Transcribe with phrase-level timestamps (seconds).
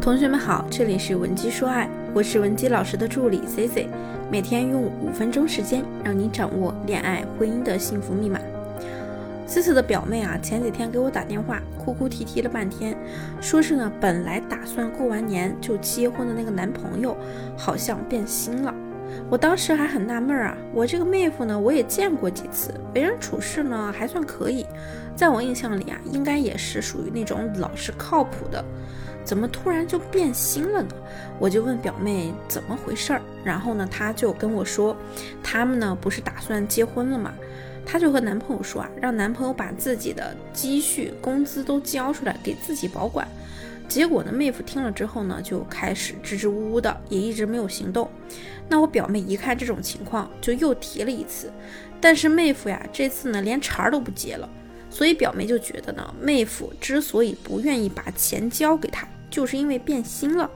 [0.00, 3.86] 同学们好，这里是文姬说爱，我是文姬老师的助理 C C，
[4.32, 8.40] 每天用五分钟时间，让你掌握恋爱婚姻的幸福密码。
[9.46, 12.96] C C 的表妹啊，前几天给我打电话，哭哭啼啼了半天，
[13.42, 17.14] 说是呢，本来打算过完年就结婚的那个男朋友，
[17.54, 18.74] 好像变心了。
[19.30, 24.66] 我当时还很纳闷儿啊，我这个妹夫呢，我也见过几次，为人处事呢还算可以，
[25.14, 28.64] 在我印象里啊，应该也是属于那种老实靠谱的，
[29.24, 30.88] 怎么突然就变心了呢？
[31.38, 34.96] 我就问表妹怎么回事儿，然后呢，她就跟我说，
[35.42, 37.32] 他们呢不是打算结婚了吗？
[37.86, 43.26] 她就和男朋友说啊，让男朋友把自己的积蓄、工资都交出来给自己保管。
[43.88, 48.08] 结果呢，妹夫听了之后呢，就开始支支吾吾的，也一直没有行动。
[48.70, 51.52] 那我表妹一看这种情况，就又提了一次，
[52.00, 54.48] 但是妹夫呀，这次呢连茬都不接了。
[54.88, 60.50] 所以表妹就觉得呢，妹夫之所以不愿意把钱交给她，就是因为变心了。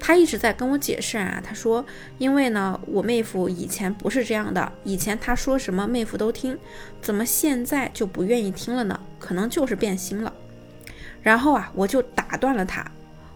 [0.00, 1.84] 她一直在跟我解释啊，她说，
[2.18, 6.58] 因为呢，我妹夫以前不是这样的，以前他说什么妹夫都听，
[7.00, 8.98] 怎么现在就不愿意听了呢？
[9.18, 10.32] 可能就是变心了。
[11.22, 12.90] 然后啊，我就打断了他，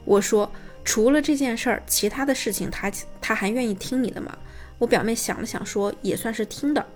[0.05, 0.51] 我说，
[0.87, 4.39] 除了这件事儿，其他的事情他他还愿意听你的吗？
[4.79, 6.87] 我表妹想了想说，也算是听的。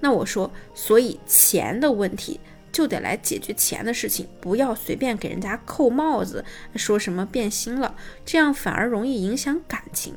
[0.00, 2.38] 那我说，所以钱的问题
[2.70, 6.44] 就得来解决钱的事情，不要随便给人家扣帽子，
[6.76, 10.14] 说什么变心了，这样反而容易影响感情。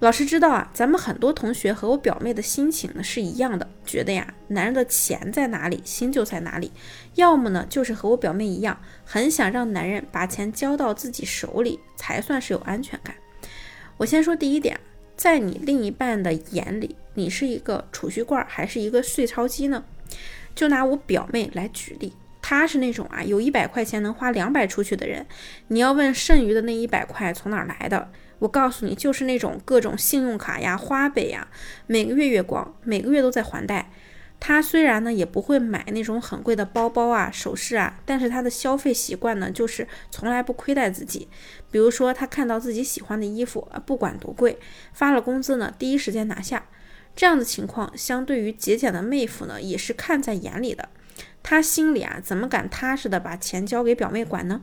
[0.00, 6.72] 老师知道啊，咱们很多同学和我表妹的心情呢是一样的，觉得呀，男人的钱在哪里，心就在哪里。
[7.14, 13.14] 要么呢，就是和我表妹一样，很想让男人把钱交到自己手里，才算是有安全感。
[13.96, 14.78] 我先说第一点，
[15.16, 19.84] 在你另一半的眼里，你是一个储蓄罐还是一个碎钞机呢？
[20.54, 25.24] 就拿我表妹来举例，她是那种啊，有一百块钱能花两百出去的人。
[25.68, 28.10] 你要问剩余的那一百块从哪儿来的？
[28.44, 31.48] 我告诉你，就是那种各种信用卡呀、花呗呀，
[31.86, 33.90] 每个月月光，每个月都在还贷。
[34.38, 41.26] 他虽然呢也不会买那种很贵的包包啊、首饰啊，但是他的消费习惯呢就是从来不亏待自己。
[41.70, 44.58] 比如说，他看到自己喜欢的衣服，不管多贵，
[44.92, 46.66] 发了工资呢，第一时间拿下。
[47.16, 50.90] 这样的情况，相对于节俭的妹夫呢，也是看在眼里的。
[51.44, 54.62] 他心里啊，怎么敢踏实的把钱交给表妹管呢？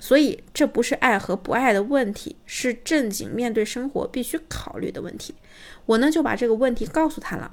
[0.00, 5.34] 所以这不是爱和不爱的问题，是正经面对生活必须考虑的问题。
[5.86, 7.52] 我呢就把这个问题告诉他了，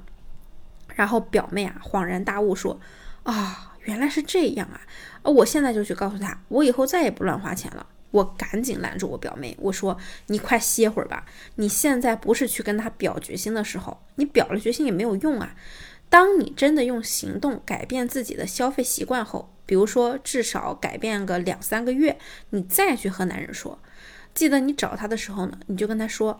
[0.94, 2.80] 然后表妹啊恍然大悟说
[3.24, 4.80] ：“啊，原来是这样啊！
[5.22, 9.96] 啊，我现在就去告诉他，我以后再也不乱花钱了。”我赶紧拦住我表妹，我说
[10.28, 15.54] ：“你快歇会儿吧，你现在不是去跟他表决心的时候，你表了决心也没有用啊。”
[16.12, 22.18] 当你真的用行动改变自己的消费习惯后，比如说至少改变个两三个月，
[22.50, 23.78] 你再去和男人说，
[24.34, 26.38] 记得你找他的时候呢，你就跟他说：“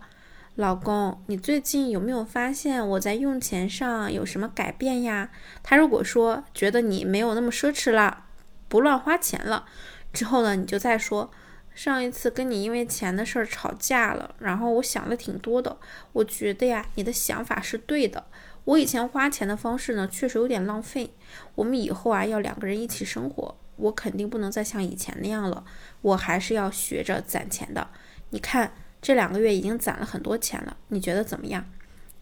[0.56, 5.30] 老公，你最近有没有发现我在用钱上有什么改变呀？”
[5.64, 8.26] 他如果说觉得你没有那么奢侈了，
[8.68, 9.64] 不乱花钱了，
[10.12, 11.30] 之后呢，你就再说
[11.74, 15.78] ：“上一次跟你因为钱的事儿吵架了，然后我想了挺多的，
[16.12, 18.26] 我觉得呀，你的想法是对的。”
[18.64, 21.14] 我以前花钱的方式呢，确实有点浪费。
[21.56, 25.64] 我们以后啊，要两个人一起生活，我肯定不能再像以前那样了。
[26.00, 27.88] 我还是要学着攒钱的。
[28.30, 31.64] 你看，这两个月已经攒了很多钱了，你觉得怎么样？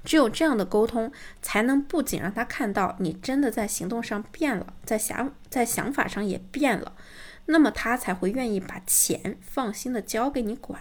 [0.02, 1.12] 只有这样的沟通，
[1.42, 6.94] 才能不仅让他看到你真的在行动上变了，在想在想法上也变了，
[7.44, 10.80] 那么他才会愿意把钱放心的交给你管。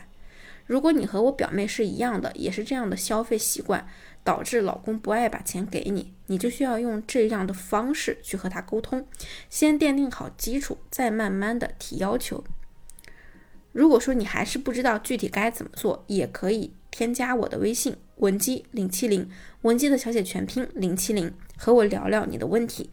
[0.69, 3.87] 如果你和我表妹是一样的，也是这样的消费习惯。
[4.21, 9.07] 导致老公不爱把钱给你，你就需要用这样的方式去和他沟通，
[9.49, 12.43] 先奠定好基础，再慢慢的提要求。
[13.71, 19.27] 如果说你还是不知道具体该怎么做，也可以添加我的微信文姬零七零，
[19.61, 22.91] 文姬的小写全拼零七零，和我聊聊你的问题。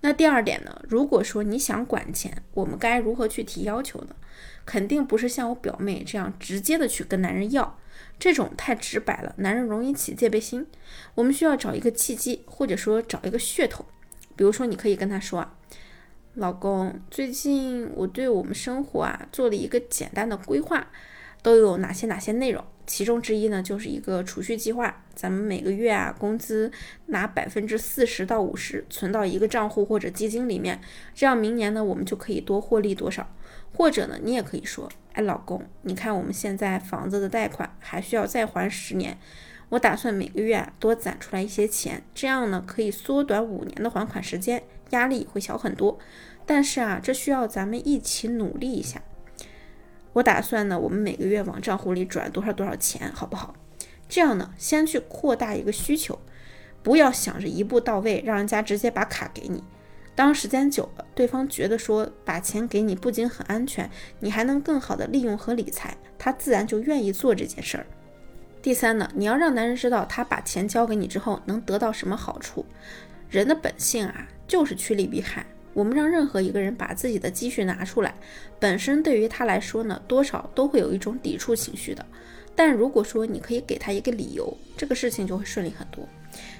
[0.00, 0.80] 那第二点呢？
[0.88, 4.16] 如果说你想管钱，我们该如何去提要求呢？
[4.64, 7.78] 肯定不是像我表妹这样直接的去跟男人要。
[8.18, 10.64] 这种太直白了，男人容易起戒备心。
[11.16, 13.84] 我们需要找一个契机，或者说找一个噱头。
[14.36, 15.54] 比如说，你可以跟他说啊，
[16.34, 20.86] 老公，最近我对我们生活啊做了一个简单的规划，
[21.42, 22.64] 都有哪些哪些内容？
[22.86, 25.02] 其中之一呢，就是一个储蓄计划。
[25.14, 26.70] 咱们每个月啊，工资
[27.06, 30.80] 拿百分之四十到五十存到一个账户或者基金里面，
[31.14, 33.28] 这样明年呢，我们就可以多获利多少。
[33.74, 34.90] 或者呢，你也可以说。
[35.14, 39.18] 哎，老公，你看我们现在房子的贷款还需要再还十年，
[39.68, 45.98] 我打算每个月啊多攒出来一些钱，这样呢可以缩短五年的还款时间，压力会小很多。
[46.46, 49.02] 但是啊，这需要咱们一起努力一下。
[50.14, 53.54] 我打算呢，我们每个月往账户里转多少多少钱，好不好？
[54.08, 56.18] 这样呢，先去扩大一个需求，
[56.82, 59.64] 不要想着一步到位，让人家直接把卡给你。
[60.14, 67.86] 当时间久了，对方觉得说把钱给你不仅很安全，你还能更好的利用和理财，他自然就愿意做这件事儿。
[68.60, 72.66] 第三呢，你要让男人知道他把钱交给你之后能得到什么好处。
[73.30, 75.46] 人的本性啊，就是趋利避害。
[75.74, 78.14] 我们让任何一个人把自己的积蓄拿出来，
[78.58, 82.04] 本身对于他来说呢，多少都会有一种抵触情绪的。
[82.54, 86.06] 但如果说你可以给他一个理由，这个事情就会顺利很多。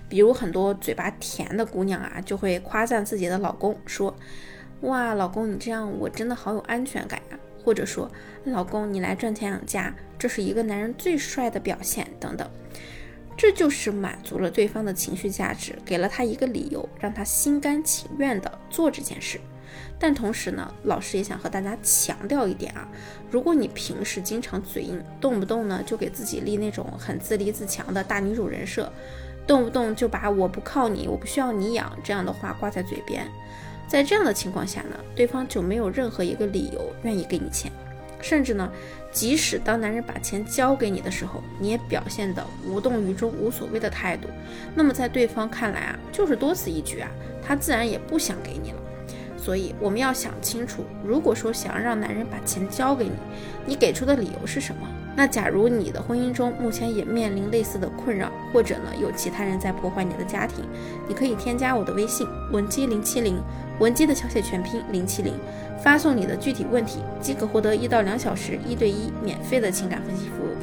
[0.08, 4.14] 比如很多嘴巴甜的姑娘啊，就会夸赞自己的老公，说
[4.82, 8.10] ：“哇，老公你这样我真的好有安全感呀。”或者说
[8.44, 12.50] ：“老公你来赚钱养家，这是一个男人最帅的表现。”等等。
[13.42, 19.40] 这就是满足了对方的情绪价值，给了他一个理由，让他心甘情愿的做这件事。
[19.98, 22.88] 但同时呢，老师也想和大家强调一点啊，
[23.32, 28.92] 如果你平时经常嘴硬，动不动呢就给自己立那种很自立自强的大女主人设，
[29.44, 33.26] 动不动就把我不靠你，我不需要你养这样的话挂在嘴边，
[33.88, 37.72] 在这样的情况下呢，对方就没有任何一个理由愿意给你钱。
[38.22, 38.70] 甚至呢，
[39.10, 44.28] 即使当男人把钱交给你的时候，你也表现的无动于衷、无所谓的态度，
[44.74, 47.10] 那么在对方看来啊，就是多此一举啊，
[47.46, 48.78] 他自然也不想给你了。
[49.36, 53.12] 所以我们要想清楚，如果说想要让男人把钱交给你，
[53.66, 54.88] 你给出的理由是什么？
[55.14, 60.64] 那假如你的婚姻中目前也面临类似的困扰，或者呢有其他人在破坏你的家庭，
[61.08, 63.42] 你可以添加我的微信文姬零七零，
[63.80, 65.34] 文姬的小写全拼零七零。
[65.82, 70.54] 发送你的具体问题，即可获得一到两小时一对一免费的情感分析服务。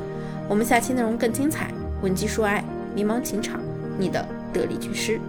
[0.47, 2.63] 我们下期内容更精彩，闻鸡说爱，
[2.95, 3.59] 迷茫情场，
[3.97, 5.19] 你的得力军师。